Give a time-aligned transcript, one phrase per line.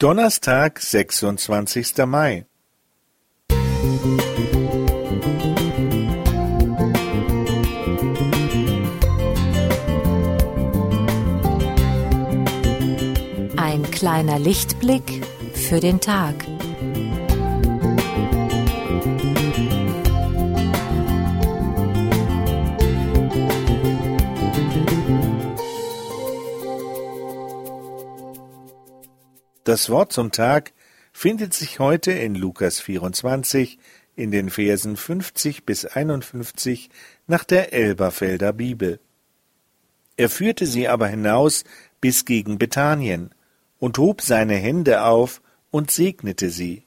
[0.00, 2.46] Donnerstag, sechsundzwanzigster Mai.
[13.58, 16.34] Ein kleiner Lichtblick für den Tag.
[29.70, 30.72] Das Wort zum Tag
[31.12, 33.78] findet sich heute in Lukas 24
[34.16, 36.90] in den Versen 50 bis 51
[37.28, 38.98] nach der Elberfelder Bibel.
[40.16, 41.62] Er führte sie aber hinaus
[42.00, 43.32] bis gegen Bethanien
[43.78, 46.82] und hob seine Hände auf und segnete sie.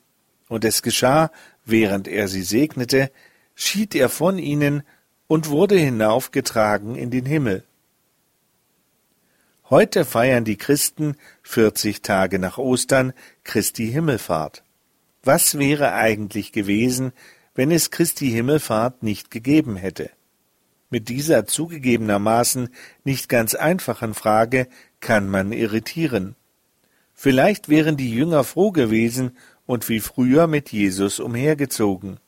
[0.49, 1.31] Und es geschah,
[1.63, 3.13] während er sie segnete,
[3.55, 4.83] schied er von ihnen
[5.27, 7.63] und wurde hinaufgetragen in den Himmel.
[9.69, 13.13] Heute feiern die Christen 40 Tage nach Ostern
[13.45, 14.61] Christi Himmelfahrt.
[15.23, 17.13] Was wäre eigentlich gewesen,
[17.55, 20.09] wenn es Christi Himmelfahrt nicht gegeben hätte?
[20.89, 22.69] Mit dieser zugegebenermaßen
[23.05, 24.67] nicht ganz einfachen Frage
[24.99, 26.35] kann man irritieren.
[27.13, 32.19] Vielleicht wären die Jünger froh gewesen und wie früher mit Jesus umhergezogen.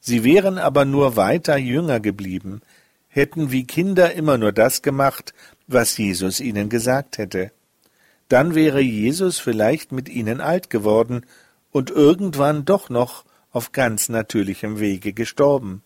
[0.00, 2.62] Sie wären aber nur weiter Jünger geblieben,
[3.06, 5.34] hätten wie Kinder immer nur das gemacht,
[5.68, 7.52] was Jesus ihnen gesagt hätte.
[8.28, 11.24] Dann wäre Jesus vielleicht mit ihnen alt geworden
[11.70, 15.82] und irgendwann doch noch auf ganz natürlichem Wege gestorben.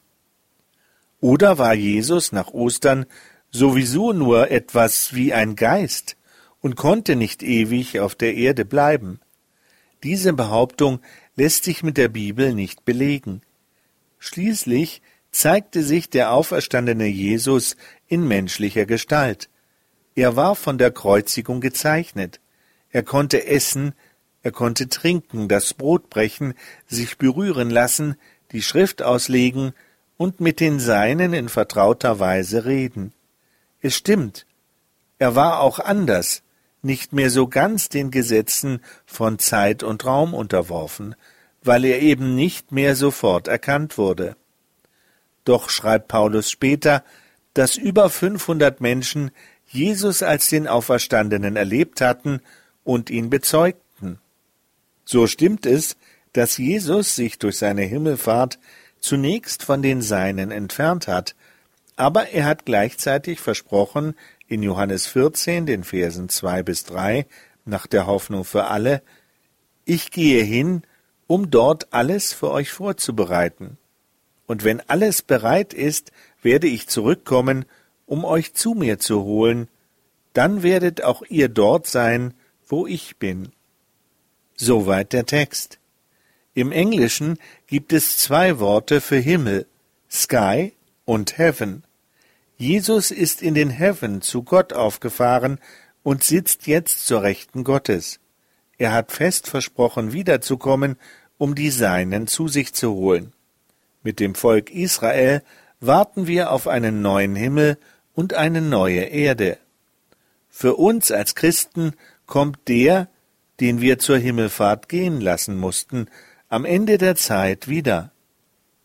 [1.20, 3.06] Oder war Jesus nach Ostern
[3.50, 6.16] sowieso nur etwas wie ein Geist
[6.60, 9.20] und konnte nicht ewig auf der Erde bleiben?
[10.02, 11.00] Diese Behauptung
[11.36, 13.42] lässt sich mit der Bibel nicht belegen.
[14.18, 17.76] Schließlich zeigte sich der auferstandene Jesus
[18.08, 19.48] in menschlicher Gestalt.
[20.14, 22.40] Er war von der Kreuzigung gezeichnet.
[22.90, 23.94] Er konnte essen,
[24.42, 26.54] er konnte trinken, das Brot brechen,
[26.86, 28.16] sich berühren lassen,
[28.50, 29.72] die Schrift auslegen
[30.16, 33.12] und mit den Seinen in vertrauter Weise reden.
[33.80, 34.46] Es stimmt,
[35.18, 36.42] er war auch anders,
[36.82, 41.14] nicht mehr so ganz den Gesetzen von Zeit und Raum unterworfen,
[41.62, 44.36] weil er eben nicht mehr sofort erkannt wurde.
[45.44, 47.04] Doch schreibt Paulus später,
[47.54, 49.30] dass über 500 Menschen
[49.72, 52.40] Jesus als den Auferstandenen erlebt hatten
[52.84, 54.18] und ihn bezeugten.
[55.04, 55.96] So stimmt es,
[56.32, 58.58] dass Jesus sich durch seine Himmelfahrt
[59.00, 61.34] zunächst von den Seinen entfernt hat,
[61.96, 64.14] aber er hat gleichzeitig versprochen,
[64.46, 67.26] in Johannes 14, den Versen 2 bis 3,
[67.64, 69.02] nach der Hoffnung für alle,
[69.84, 70.82] ich gehe hin,
[71.26, 73.78] um dort alles für euch vorzubereiten.
[74.46, 76.12] Und wenn alles bereit ist,
[76.42, 77.64] werde ich zurückkommen,
[78.12, 79.68] um euch zu mir zu holen,
[80.34, 82.34] dann werdet auch ihr dort sein,
[82.68, 83.52] wo ich bin.
[84.54, 85.78] Soweit der Text.
[86.52, 89.66] Im Englischen gibt es zwei Worte für Himmel,
[90.10, 90.74] Sky
[91.06, 91.84] und Heaven.
[92.58, 95.58] Jesus ist in den Heaven zu Gott aufgefahren
[96.02, 98.20] und sitzt jetzt zur Rechten Gottes.
[98.76, 100.98] Er hat fest versprochen, wiederzukommen,
[101.38, 103.32] um die Seinen zu sich zu holen.
[104.02, 105.42] Mit dem Volk Israel
[105.80, 107.78] warten wir auf einen neuen Himmel
[108.14, 109.58] und eine neue Erde.
[110.48, 111.92] Für uns als Christen
[112.26, 113.08] kommt der,
[113.60, 116.08] den wir zur Himmelfahrt gehen lassen mussten,
[116.48, 118.12] am Ende der Zeit wieder.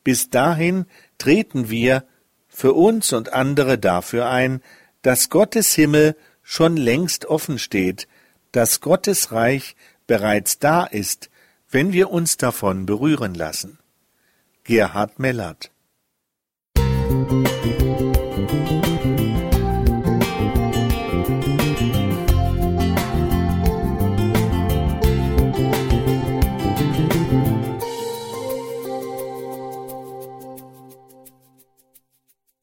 [0.03, 0.85] Bis dahin
[1.17, 2.05] treten wir
[2.47, 4.61] für uns und andere dafür ein,
[5.01, 8.07] dass Gottes Himmel schon längst offen steht,
[8.51, 9.75] dass Gottes Reich
[10.07, 11.29] bereits da ist,
[11.69, 13.79] wenn wir uns davon berühren lassen.
[14.63, 15.71] Gerhard Mellert